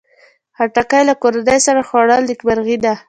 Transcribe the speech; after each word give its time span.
خټکی 0.57 1.03
له 1.09 1.15
کورنۍ 1.21 1.59
سره 1.67 1.81
خوړل 1.87 2.21
نیکمرغي 2.29 2.77
ده. 2.85 2.93